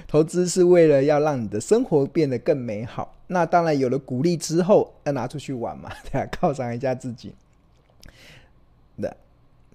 [0.08, 3.14] 投资是为了要让你的生活变得更美好。
[3.26, 7.34] 那当然有了鼓励之后，要拿出去玩嘛， 对啊，犒赏一下自己。
[8.96, 9.14] 那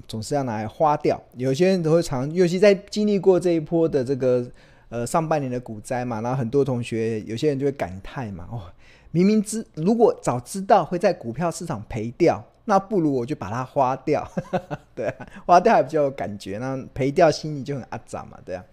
[0.07, 1.21] 总是要拿来花掉。
[1.37, 4.43] 有些人都会常，尤其在经历过这一波的这个
[4.89, 8.59] 呃上半年的股灾嘛，然后很多同学有些人就会感叹嘛，哦，
[9.13, 14.27] 明明知如果早知道会在股票市场赔掉，那不如我就把它花掉。
[14.95, 18.65] 对啊，花掉还比较有感觉，那赔掉心里就很阿杂嘛，对啊。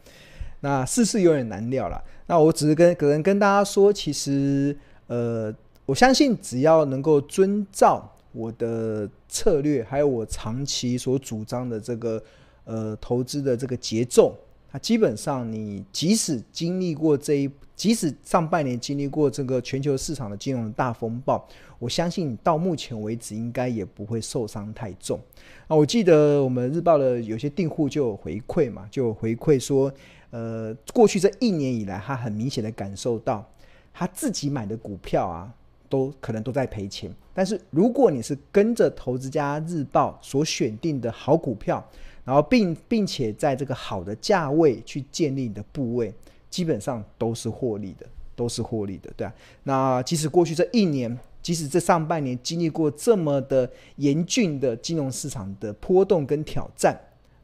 [0.60, 2.02] 那世事有点难料了。
[2.26, 4.74] 那我只是跟可能跟大家说，其实
[5.08, 12.22] 呃，我相信只要能够遵照我的策略，还有我长期所主张的这个
[12.64, 14.34] 呃投资的这个节奏，
[14.70, 21.46] 它基本上你即使经历过这一，即使上半年经历过这个全球市场的金融大风暴，
[21.78, 25.18] 我相信到目前为止应该也不会受伤太重。
[25.66, 29.92] 啊，我记得我们日报的有些订户就有回馈嘛，就有回馈说。
[30.32, 33.44] 呃，过去这一年以来，他很明显的感受到，
[33.92, 35.52] 他自己买的股票啊，
[35.88, 37.12] 都可能都在赔钱。
[37.34, 41.84] 但是如果你是跟着《投资家日报》所选定的好股票，
[42.30, 46.14] 然后并并且在这个好的价位去建立你的部位，
[46.48, 48.06] 基本上都是获利的，
[48.36, 49.34] 都是获利的，对啊。
[49.64, 56.96] 那即使过去这一年，即使这上半年经历过这么的严峻的金融市场的波动跟挑战。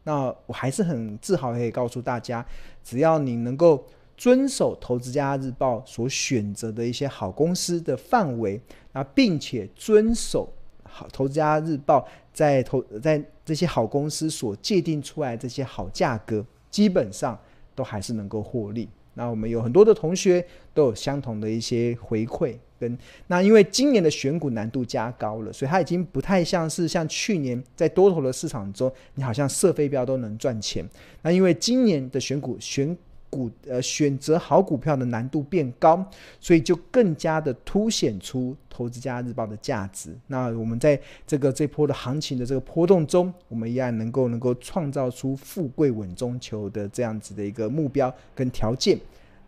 [0.04, 2.46] 那我还是很自豪，可以告诉大家，
[2.84, 3.84] 只要你能够
[4.16, 8.60] 遵守《投资家日报》所选择的一些好公司的范围，
[8.92, 10.48] 那并且遵守
[10.96, 12.00] 好《投资家日报》
[12.32, 17.38] 在投在这些好公司所界定出来这些好价格，基本上
[17.74, 18.88] 都还是能够获利。
[19.12, 22.56] 那我们有很多的同学都有相同的一些回馈。
[22.78, 30.86] 跟那，因为今年的选股难度加高了，所以它已经不太像是像去年在多头的市场中，你好像射飞镖都能赚钱。
[31.22, 32.94] 那因为今年的选股选
[33.36, 36.02] 股呃选择好股票的难度变高，
[36.40, 40.16] 所以就更加的凸显出《投资家日报》的价值。
[40.28, 48.98] 那我们在这个这波的行情的这个波动中，我们依然能够能够创造出富贵稳中求的这样子的一个目标跟条件。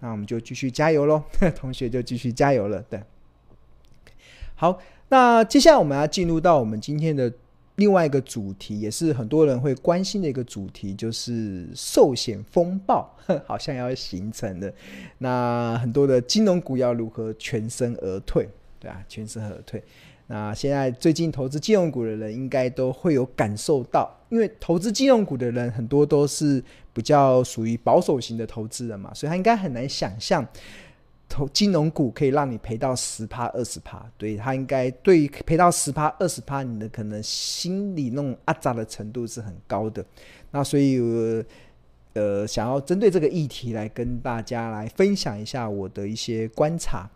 [0.00, 1.22] 那我们就继续加油喽，
[1.56, 3.02] 同学就继续加油了，对。
[4.54, 4.78] 好，
[5.08, 7.32] 那接下来我们要进入到我们今天的
[7.78, 13.08] 另外一个主题，也是很多人会关心的一个主题，就是寿险风暴
[13.46, 14.72] 好像要形成的。
[15.18, 18.48] 那很多的金融股要如何全身而退？
[18.80, 19.82] 对啊，全身而退。
[20.26, 26.62] 那现在最近投资金融股的人应该都会有感受到，因为投资金融股的人很多都是
[26.92, 30.44] 比较属于保守型的投资人嘛，所以他应该很难想象。
[31.28, 40.04] 投金融股可以让你赔到十趴二十趴，对，它应该对于赔到十趴二十趴，你的可能心里那种阿扎的程度是很高的。
[40.50, 40.98] 那所以，
[42.14, 47.08] 呃，想要针对这个议题来跟大家来分享一下我的一些观察。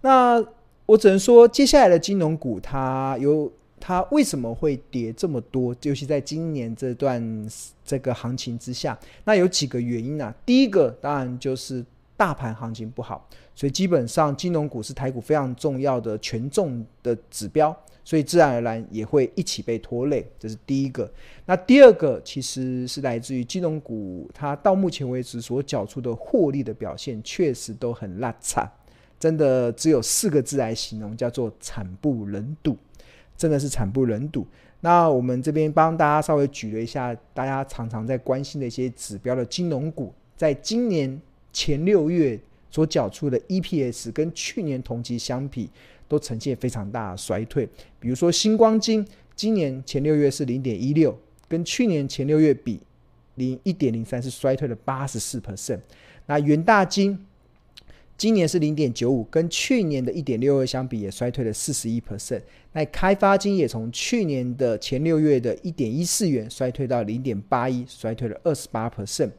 [0.00, 0.44] 那
[0.86, 5.74] 我只能说，接下来的金融股它有它为什么会跌这么多？
[5.82, 7.48] 尤其在今年这段
[7.84, 10.34] 这个行情之下，那有几个原因啊。
[10.44, 11.82] 第一个当然就是
[12.16, 13.26] 大盘行情不好。
[13.56, 21.08] 所以基本上，金融股是台股非常重要的权重的指标，所以自然而然也会一起被拖累，这是第一个。
[21.46, 28.68] 那第二个其实是来自于金融股，它到目前为止所缴出的获利的表现确实都很烂惨，
[29.20, 32.76] 真的只有四个字来形容，叫做惨不忍睹，
[33.36, 34.44] 真的是惨不忍睹。
[34.80, 41.22] 那我们这边帮大家稍微举了一下，大家常常在关心的一些指标的金融股，在今年
[41.52, 42.36] 前六月。
[42.74, 45.70] 所缴出的 EPS 跟去年同期相比，
[46.08, 47.68] 都呈现非常大的衰退。
[48.00, 52.80] 比如说新光金，今年前六月是零点一六，跟去年前六月比
[53.36, 55.78] 零一点零三，是衰退了八十四 percent。
[56.26, 57.16] 那元大金
[58.18, 62.42] 今年是零点九五，跟去年的一点六二相比，也衰退了四十一 percent。
[62.72, 69.30] 那开发金也从去年的前六月的一点一四元，衰退到零点八一，衰退了二十八 percent。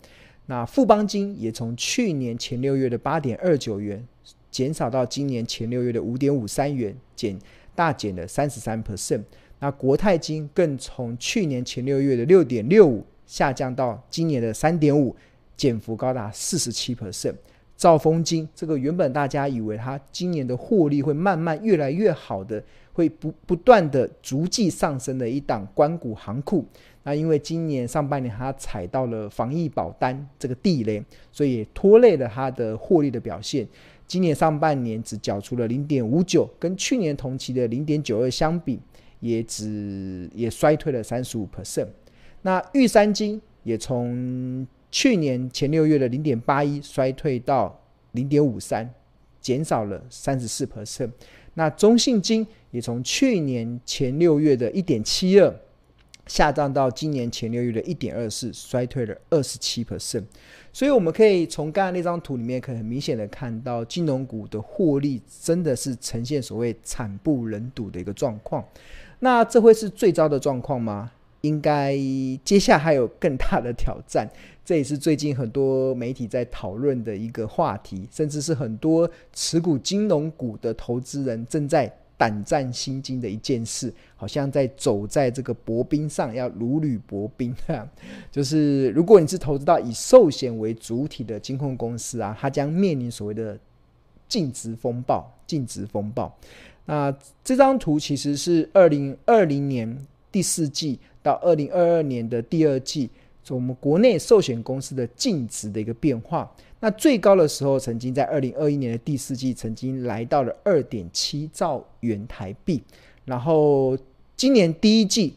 [0.47, 4.05] 那富邦金也从去年前六月的八点二九元，
[4.51, 7.37] 减少到今年前六月的五点五三元，减
[7.73, 9.23] 大减了三十三 percent。
[9.59, 15.15] 那国泰金更从去年前六月的六点六五下降到今年的三点五，
[15.57, 17.33] 减幅高达四十七 percent。
[17.75, 22.63] 兆丰金这个原本大家以为它今年的获利会慢慢越来越好的，
[22.93, 26.65] 会不不断的逐季上升的一档关谷行库。
[27.05, 33.65] 那因为今年上半年它踩到了防疫保单这个地雷，所以拖累了它的获利的表现。
[34.07, 38.79] 今年上半年只缴出了零点五九，跟去年同期的零点九二相比，
[39.19, 41.87] 也只也衰退了三十五 percent。
[42.41, 47.79] 那玉山金也从去年前六月的零点八一衰退到
[48.13, 48.91] 零点五三，
[49.39, 51.11] 减少了三十四 percent。
[51.53, 55.55] 那中信金也从去年前六月的一点七二，
[56.27, 60.23] 下降到今年前六月的一点二四，衰退了二十七 percent。
[60.73, 68.63] 所以我们可以从刚才那张图里面，可以很明显的看到金融股的获利真的是呈现所谓惨不忍睹的一个状况。
[69.19, 71.11] 那这会是最糟的状况吗？
[71.41, 71.95] 应该
[72.43, 74.27] 接下来还有更大的挑战，
[74.65, 87.55] 这也是最近很多媒体在讨论的一个话题，甚至是很多持股金融股的投资人正在胆战心惊的一件事，好像在走在这个薄冰上，要如履薄冰。
[88.31, 93.57] 就是如果你是投资到以寿险为主体的金控公司啊，它将面临所谓的
[94.27, 95.31] 净值风暴。
[95.47, 96.35] 净值风暴。
[96.85, 100.99] 那这张图其实是二零二零年第四季。
[101.25, 103.09] 到二零二二年的第二季，
[103.53, 106.49] 我们国内寿险公司的净值的一个变化。
[106.79, 112.81] 那最高的时候，曾经在二零二一年的第四季，曾经来到了二点七兆元台币。
[113.25, 113.97] 然后
[114.35, 115.35] 今年第一季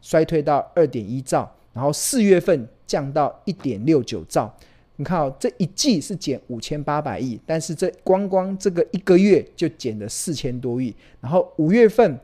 [0.00, 4.52] 衰退到二点一兆，然后四月份降到一点六九兆。
[4.96, 10.94] 你看哦，这一季是减五千八百亿，但是这光光这个一个月就减了四千多亿。
[11.20, 12.18] 然后五月份、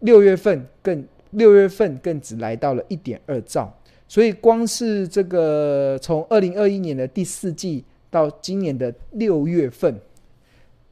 [0.00, 1.06] 六月份更。
[1.32, 3.70] 六月份更只来到了一点二兆，
[4.08, 9.94] 所以光是这个从二零二一年的第四季到今年的六月份，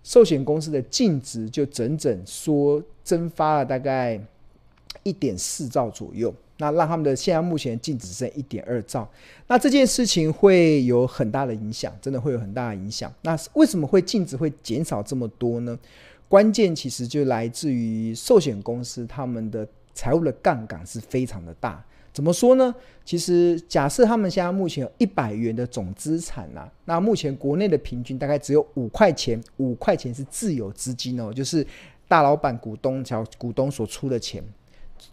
[0.04, 4.20] 寿险公司的净值就整整说蒸发了大概
[5.02, 9.08] 一点四兆左右，那让他们的现在目前净值剩一点二兆，
[9.46, 13.10] 那这件事情会有很大的影响，真的会有很大的影响。
[13.22, 15.78] 那为什么会净值会减少这么多呢？
[16.28, 19.66] 关键其实就来自于寿险公司他们的。
[19.98, 21.82] 财务的杠杆是非常的大，
[22.16, 22.74] 怎么说呢？
[23.04, 31.64] 其实假设他们现在目前有一百元的总资产啊，那目前国内的平均大概只有五块钱，五块钱是自有资金哦，就是
[32.08, 34.42] 大老板股东小股东所出的钱，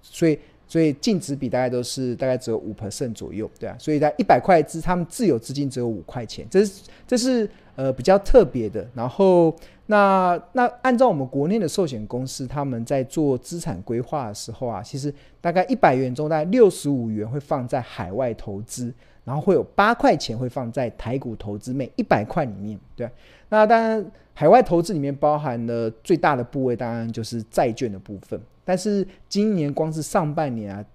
[0.01, 0.39] 所以
[0.73, 9.55] 所以净值比大概都是大概只有五 percent 左右，对啊，所以在一百块资，他们自有资金只有五块钱，这是这是呃比较特别的，然后。
[9.87, 18.93] 那那按照我们国内的寿险公司，他们在做资产规划的时候啊，其实大概一百元中，大概六十五元会放在海外投资，
[19.25, 23.09] 然后会有八块钱会放在台股投资，每一百块里面，对。
[23.49, 28.39] 那当然，海外投资里面包含了最大的部位，当然就是债券的部分。
[28.65, 30.85] 但是今年光是上半年啊，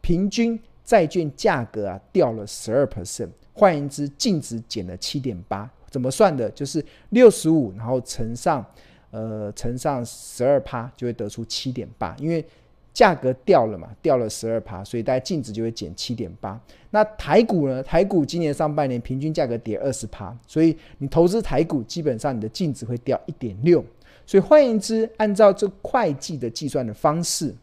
[0.00, 5.70] 平均债券价格啊掉了十二 percent，换言之，净值减了七点八。
[5.90, 6.50] 怎么算的？
[6.50, 8.64] 就是六十五，然后乘上，
[9.10, 12.14] 呃，乘上十二趴，就会得出七点八。
[12.18, 12.44] 因为
[12.92, 16.60] 价格掉了嘛，掉了十二趴，所以大家净值就会减七点八。
[16.90, 17.82] 那台股呢？
[17.82, 23.82] 台股今年上半年平均价格跌二十趴，所以你投资台股，基本上你的净值会掉一点六。
[24.28, 27.54] 所以换言之，按照这会计的计算的方式，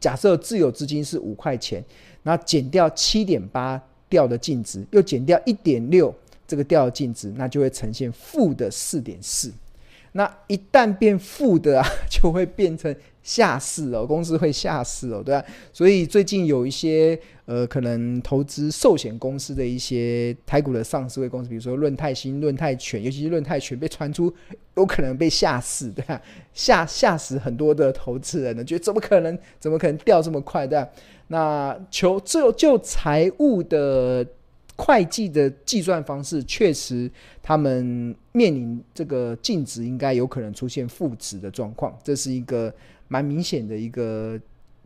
[0.00, 1.80] 假设自有资金是五块钱，
[2.24, 6.12] 那减掉七点八掉的净值，又减掉一点六。
[6.48, 9.52] 这个掉的净值，那就会呈现负的四点四。
[10.12, 15.44] 那一旦变负的啊， 就会变成下市哦，公司会下市哦，对吧？
[15.72, 24.32] 所以最近有一些呃，可能投资寿险公司的一些台股的上市柜公司，比如说论泰新、论泰全，尤其是论泰全被传出
[24.76, 26.20] 有可能被下市，对吧？
[26.52, 29.38] 吓吓死很多的投资人呢，觉得怎么可能？
[29.60, 30.66] 怎么可能掉这么快？
[30.66, 30.88] 对吧？
[31.28, 34.26] 那求就就财务的。
[34.80, 37.08] 会计的计算方式确实，
[37.42, 42.74] 他们面临这个净值应该有可能出现负值的状况，这是一个
[43.06, 44.40] 蛮明显的一个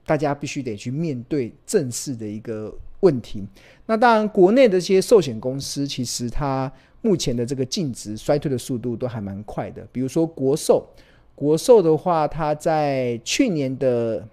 [0.04, 3.46] 大家必须得去面对正视的一个问题。
[3.86, 6.70] 那当然，国内的一些寿险公司其实它
[7.00, 9.86] 目前的这个净值衰退的速度都还蛮快的。
[9.92, 10.84] 比如说国寿，
[11.36, 14.26] 国寿的话，它在去年的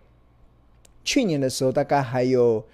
[1.04, 2.66] 去年的时候大概还有。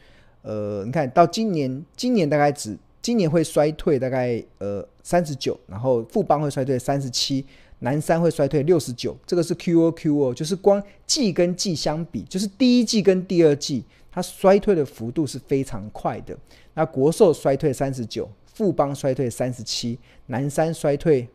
[0.48, 7.46] 呃，你看到今年，今年大概只今年会衰退大概呃三十九，然后富邦会衰退三十七，
[7.80, 16.34] 南山会衰退六十九，这个是 QOQ 哦，就是光季跟季相比，就是第一季跟第二季，它衰退的幅度是非常快的。
[16.76, 21.28] 那国寿衰退三十九，富邦衰退三十七，南山衰退，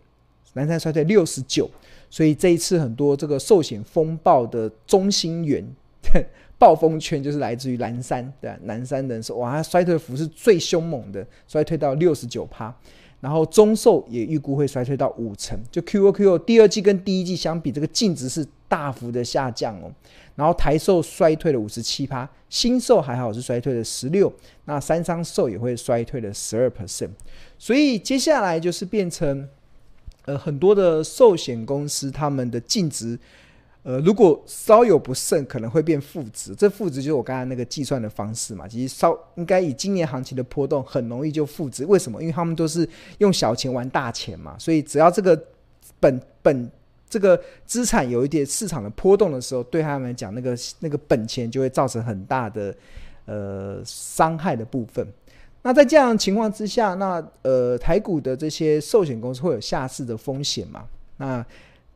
[0.55, 1.71] 南山衰退六十九，
[2.09, 5.63] 所以这一次很多这个寿险风暴的中心圆。
[6.63, 8.57] 暴风圈就是来自于南山，对吧？
[8.63, 12.73] 南山人寿，哇，它衰退幅是最凶猛的，衰退到六十九趴。
[13.19, 19.91] 然后中寿也预估会衰退到五成，就 QOQ 第二季跟第一季相比，这个净值是大幅的下降哦。
[20.37, 24.33] 然后台寿衰退了五十七趴，新寿还好是衰退了十六，
[24.67, 27.11] 那三商寿也会衰退了十二 percent。
[27.59, 29.49] 所以接下来就是变成，
[30.27, 33.19] 呃，很多的寿险公司他们的净值。
[33.85, 36.55] 呃，如果稍有不慎，可能会变负值。
[36.55, 38.69] 这负值就是我刚才那个计算的方式嘛。
[38.69, 41.85] 其实稍应该以今年行情的波动，很容易就负值。
[41.85, 42.21] 为什么？
[42.21, 44.57] 因为他们都是用小钱玩大钱嘛。
[44.57, 45.37] 所以只要这个
[45.99, 46.71] 本本
[47.11, 52.73] 这个资产有一点市场的波动的时候，对他们来讲，那个那个本钱就会造成很大的
[53.27, 55.05] 呃伤害的部分。
[55.63, 60.85] 那在这样情况之下，那呃台股的这些寿险公司会有下市的风险嘛？
[61.17, 61.45] 那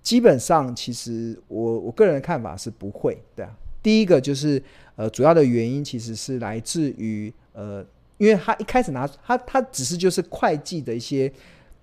[0.06, 3.52] 基本上，其实我我个人的看法是不会，对啊。
[3.82, 4.62] 第一个就是，
[4.94, 7.84] 呃，主要的原因其实是来自于，呃，
[8.16, 11.32] 因为他一开始拿他他只是就是会计的一些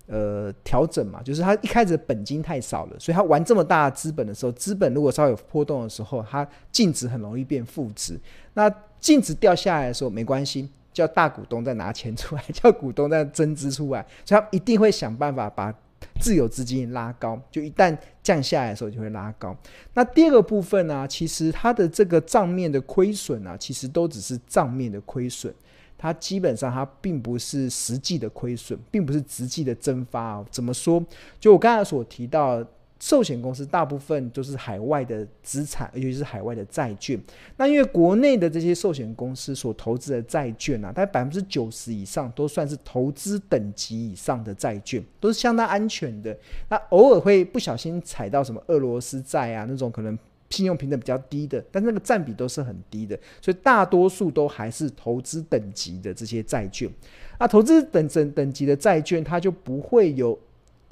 [0.06, 8.18] 呃调整嘛，就是他一开始本金太少了，所以他玩这么大资本的时候，资本如果稍有波动的时候，它净值很容易变负值。
[8.54, 15.74] 那净值掉下来的时候没关系，叫大股东再拿钱出来，叫股东再增资出来，所以他一定会想办法把。
[16.20, 19.56] 自有资金拉高，就一旦降下来的时候就会拉高。
[19.94, 25.54] 那第二个部分呢、其实它的这个账面的亏损啊，其实都只是账面的亏损，
[25.96, 30.46] 它基本上它并不是实际的亏损，并不是实际的蒸发哦。
[30.50, 31.04] 怎么说？
[31.40, 32.64] 就我刚才所提到。
[33.00, 37.20] 寿险公司大部分都是海外的资产，尤其是海外的债券。
[37.56, 46.34] 那因为国内的这些寿险公司所投资的债券啊，大概百分之九十以上都算是投资等级以上的债券，都是相当安全的。
[46.70, 56.88] 那偶尔会不小心踩到什么俄罗斯债啊，那种可能信用评等比较低的，但那个占比都是很低的，所以大多数都还是投资等级的这些债券。
[57.38, 60.38] 那投资等等等级的债券，它就不会有。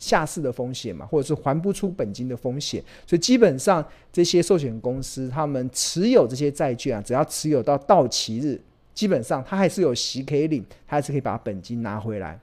[0.02, 8.60] 下市的风险嘛，或者是还不出本金的风险，所以基本上这些寿险公司他们持有这些债券啊，只要持有到到期日，
[8.92, 12.36] 基本上他还是有息可以领，他还是可以把本金拿回来。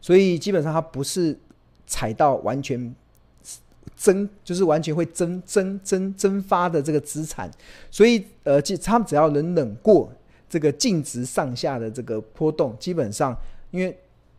[0.00, 1.38] 所以基本上他不是
[1.86, 2.92] 踩到完全
[3.94, 7.48] 增，就是完全会增增增蒸发的这个资产。
[7.88, 10.12] 所以呃，他们只要能忍过
[10.48, 13.32] 这个净值上下的这个波动，基本上
[13.70, 13.96] 因为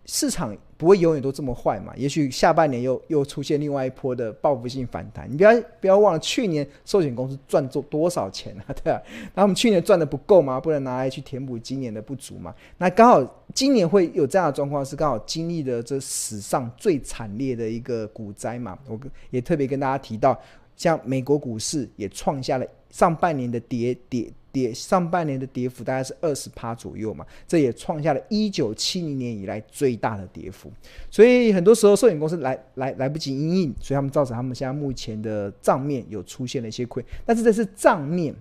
[0.09, 0.57] 市场。
[0.79, 1.93] 不会永远都这么坏嘛？
[1.97, 5.29] 也许下半年又又出现另外一波的报复性反弹。
[5.29, 5.51] 你不要
[5.81, 8.63] 不要忘了，去年寿险公司赚做多少钱啊？
[8.81, 9.01] 对啊，
[9.35, 10.57] 那我们去年赚的不够吗？
[10.57, 12.55] 不能拿来去填补今年的不足嘛？
[12.77, 18.79] 那刚好今年会有这样的状况，是刚好经历了这史上最惨烈的一个股灾嘛？
[18.87, 18.97] 我
[19.31, 20.39] 也特别跟大家提到，
[20.77, 24.31] 像美国股市也创下了上半年的跌跌。
[24.51, 30.71] 跌上半年的跌幅大概是二十趴左右嘛，这也创下了一九七零年以来最大的跌幅。
[31.09, 38.35] 所以很多时候摄影公司来来来不及因应，所以他们造成他们现在目前的账面有出现了一些亏，但是这是账面。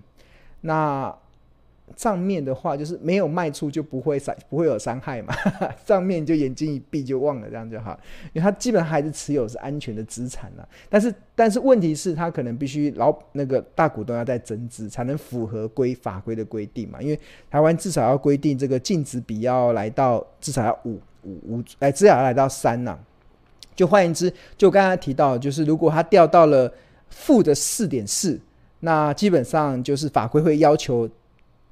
[0.61, 1.15] 那
[1.95, 5.33] 账面的话，就是没有卖出就不会伤，不会有伤害嘛。
[5.85, 7.99] 账面就眼睛一闭就忘了，这样就好。
[8.33, 10.67] 因为它基本上还是持有是安全的资产了。
[10.89, 17.01] 但是，但是问题是，它可能必须老那个大股东要再增资，才能符合规法规的规定嘛。
[17.01, 17.19] 因为
[17.49, 22.97] 台湾至少要规定这个净值比要来到至少要五五五，哎，至少要来到三呐。
[23.75, 26.71] 就换言之，就刚才提到，就是如果它掉到了
[27.09, 28.39] 负的四点四，
[28.81, 31.09] 那基本上就是法规会要求。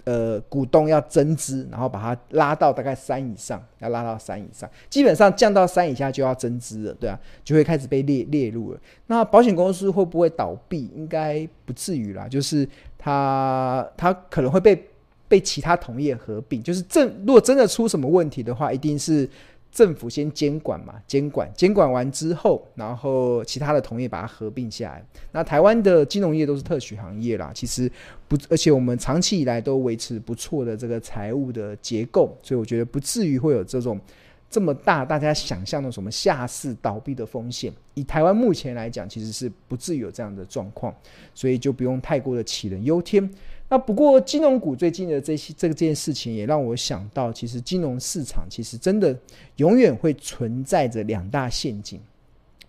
[0.08, 8.80] 呃，股东要增资，然后把它拉到大概三以上，要拉到三以上，基本上降到三以下就要增资了，对啊，就会开始被列列入了。
[9.08, 10.90] 那保险公司会不会倒闭？
[10.96, 12.66] 应该不至于啦，就是
[12.98, 14.82] 它它可能会被
[15.28, 19.30] 被其他同业合并，就是正如果真的出什么问题的话，一定是。
[19.77, 25.05] 政府先监管嘛，监管监管完之后，然后其他的同业把它合并下来。
[25.31, 27.88] 那台湾的金融业都是特许行业啦，其实
[28.27, 34.01] 不，而且我们长期以来都维持不错的这个财务的结构，所以我觉得不至于会有这种
[34.50, 37.72] 这么大大家想象的什么下市倒闭的风险。
[37.93, 40.91] 以台湾目前来讲，其实是不至于有这样的状况，
[41.36, 43.29] 所以就不用太过的杞人忧天。
[43.69, 49.17] 那不过金融股最近的这些这件事情也让我想到，其实金融市场其实真的
[49.57, 52.00] 永远会存在着两大陷阱，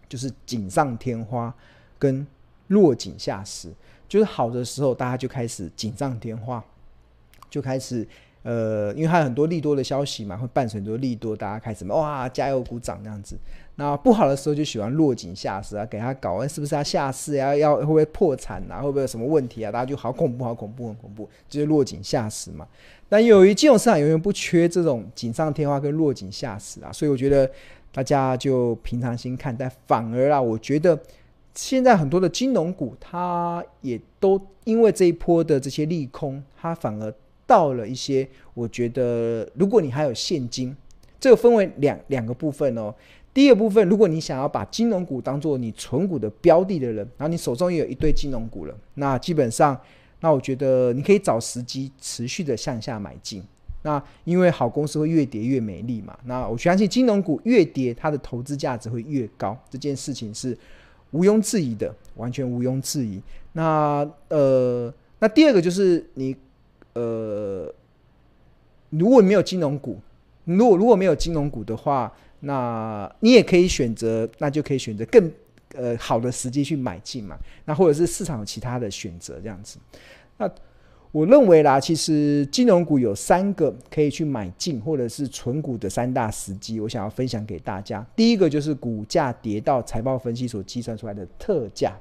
[0.08, 1.54] 就是锦上添花
[1.98, 2.26] 跟
[2.66, 3.72] 落井下石。
[4.08, 6.64] 就是好的时候，大家就开始锦上添花，
[7.48, 8.06] 就开始
[8.48, 13.36] 呃，因为还有很多利多的消息嘛，会伴随很多利多，大家开始哇加油鼓掌这样子。
[13.74, 17.54] 那不好的时候就喜欢落井下石啊，给他搞，是不是要下市呀？
[17.54, 18.80] 要会不会破产啊？
[18.80, 19.70] 会不会有什么问题啊？
[19.70, 22.66] 大家就好恐怖，好恐怖，很恐怖，就是落井下石嘛。
[23.06, 27.50] 但由于金融市场永远不缺这种锦上添花跟落井下石啊，所以我觉得
[27.92, 29.70] 大家就平常心看待。
[29.86, 30.98] 反而啊，我觉得
[31.54, 37.12] 现在很多的金融股，它也都因为这一波的这些利空，它反而
[37.48, 40.76] 到了一些，我觉得如果你还有现金，
[41.18, 42.94] 这个分为两两个部分哦。
[43.32, 49.80] 第一个部分，如果你想要把金融股当做你存股的标的的人，然后你手中也有一堆金融股了，那基本上，
[50.20, 53.42] 那我觉得你可以找时机持续的向下买进。
[53.82, 60.56] 那因为好公司会越跌越美丽嘛，那我相信金融股越跌，它的投资价值会越高，这件事情是
[61.12, 63.22] 毋庸置疑的，完全毋庸置疑。
[63.52, 66.34] 那呃，那第二个就是你
[66.98, 67.74] 呃，
[68.90, 70.00] 如果你没有金融股，
[70.44, 72.12] 如果如果没有金融股的话。
[72.40, 75.28] 那你也可以选择，那就可以选择更
[75.74, 77.36] 呃好的时机去买进嘛。
[77.64, 79.76] 那或者是市场有其他的选择这样子。
[80.36, 80.48] 那
[81.10, 88.06] 我认为啦，其实金融股有三个可以去买进或者是存股的三大时机，我想要分享给大家。
[88.14, 91.98] 第一个就是股价跌到财报分析所计算出来的特价。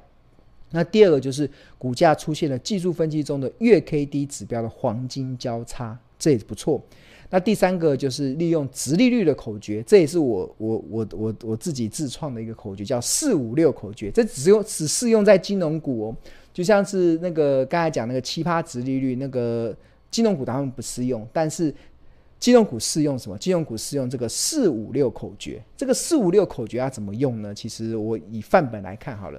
[0.70, 1.48] 那第二个就是
[1.78, 6.82] 股价出现了技术分析中的月 K D 指标的黄金交叉，这也不错。
[7.30, 14.10] 那第三个就是利用直利率的口诀，这也是我我我我我自己自创的一个口诀，叫四五六口诀。
[14.10, 16.16] 这只用只适用在金融股哦，
[16.54, 19.76] 就像是那个刚才讲那个七趴殖利率，那个
[20.10, 21.74] 金融股当然不适用，但是
[22.38, 23.36] 金融股适用什么？
[23.36, 25.62] 金融股适用这个四五六口诀。
[25.76, 27.54] 这个四五六口诀要怎么用呢？
[27.54, 29.38] 其实我以范本来看好了。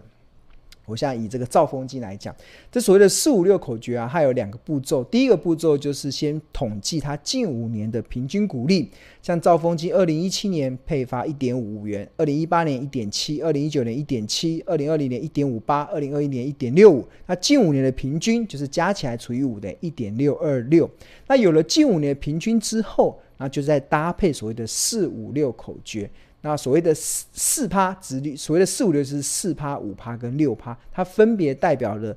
[0.90, 2.36] 我现在以这个兆丰金来讲，
[2.72, 5.04] 这所谓的四五六口诀啊，它有两个步骤。
[5.04, 8.90] 第一个步骤就是先统计它近五年的平均股利，
[9.22, 17.08] 像兆丰金二零一七年配发一点五五元，二零一八年一点七，二零一九年一点七，二零二零年一点五八，二零二一年一点六五。
[17.28, 20.90] 那近五年的平均就是加起来除以五的一点六二六。
[21.28, 26.10] 那有了近五年的平均之后，那就再搭配所谓的四五六口诀。
[26.42, 32.16] 那所谓的四四趴殖率，所谓的四五六是四趴、五趴跟六趴，它分别代表了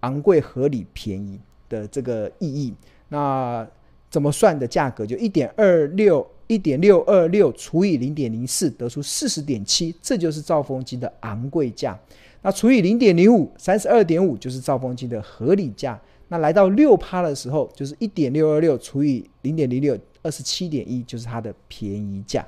[0.00, 2.72] 昂贵、合理、便宜的这个意义。
[3.08, 3.66] 那
[4.08, 5.04] 怎么算的价格？
[5.04, 11.98] 就一点二六，一点六二六除以零点零四，得出四十点七，这就是兆风机的昂贵价。
[12.42, 16.00] 那除以零点零五，三十二点五就是兆风机的合理价。
[16.28, 22.46] 那来到六趴的时候，就是一点六二六除以零点零六，二十七点一就是它的便宜价。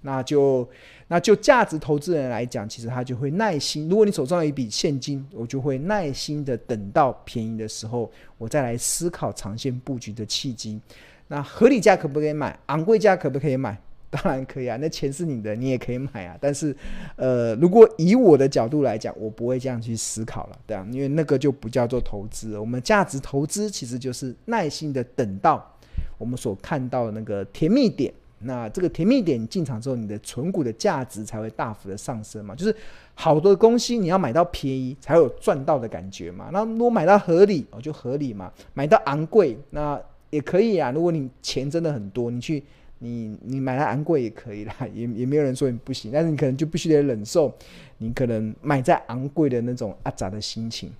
[0.00, 0.68] 那就
[1.08, 3.88] 那就价值投资人来讲，其实他就会耐心。
[3.88, 10.80] 如果你手上有一笔现金，我就会耐心的等到便宜的时候，我再来思考长线布局的契机。
[11.26, 12.58] 那合理价可不可以买？
[12.66, 13.76] 昂贵价可不可以买？
[14.10, 16.34] 当然可以啊，那钱是你的，你也可以买啊。
[16.40, 16.74] 但是，
[17.16, 22.58] 呃，如果以我的角度来讲，我不会这样去思考了，对啊，因为那个就不叫做投资。
[22.58, 25.76] 我们价值投资其实就是耐心的等到
[26.16, 28.10] 我们所看到的那个甜蜜点。
[28.40, 32.54] 那这个甜蜜点进场之后，你的存股的价值才会大幅的上升嘛。
[32.54, 32.72] 就是
[33.14, 36.48] 好多东西你要买到便宜才有赚到的感觉嘛。
[36.52, 38.52] 那如果买到合理哦，就合理嘛。
[38.74, 40.92] 买到昂贵那也可以啊。
[40.92, 42.62] 如果你钱真的很多，你去
[43.00, 46.12] 你你买到昂贵也可以啦， 也也没有人说你不行。
[46.12, 47.52] 但是你可能就必须得忍受
[47.98, 50.92] 你可能买在昂贵的那种阿杂的心情。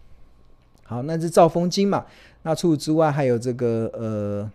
[0.82, 2.04] 好，那是兆丰金嘛。
[2.42, 4.50] 那除此之外还有这个呃。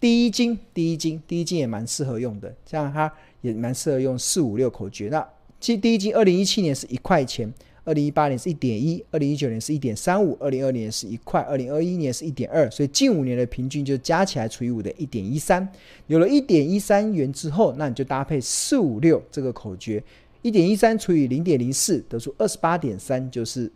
[0.00, 5.08] 第一金，第一金，第一金也蛮适合用的，这样它也蛮适合用四五六口诀。
[5.10, 5.26] 那
[5.58, 7.52] 其实第一金二零一七年是一块钱，
[7.84, 15.68] 二零一八年是一点一，二零一九年是一点三五，二零二年是一块，二零二一年是一点二，所以近五年的平均就加起来除以五的一点一三。
[16.06, 20.00] 有了一点一三元之后，那你就搭配四五六这个口诀，
[20.42, 23.68] 一点一三除以零点零四，得出二十八点三，就是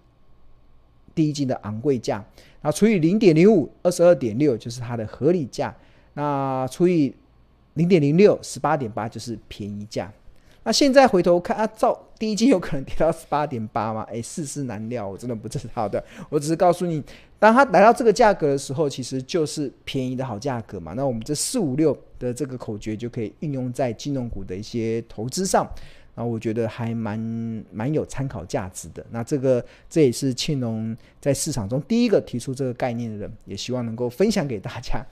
[1.16, 2.24] 第一金的昂贵价。
[2.60, 5.74] 然后除以零点零五，二十二点六，就是它的合理价。
[6.14, 7.14] 那除以
[7.74, 10.12] 零点零六，十八点八就是便宜价。
[10.64, 14.02] 那现在回头看啊，照第一金有可能跌到十八点八吗？
[14.10, 16.02] 诶，世事难料，我真的不知道的。
[16.28, 17.02] 我只是告诉你，
[17.38, 20.92] 当它来到这个价格的时候，其实就是便宜的好价格嘛。
[20.92, 25.68] 那我们这四五六的这个口诀就可以运用在金融股的一些投资上。
[26.14, 27.18] 然后我觉得还蛮
[27.72, 29.04] 蛮有参考价值的。
[29.10, 35.04] 那这个这也是庆隆在市场中第一个提出这个概念的人，也希望能够分享给大家。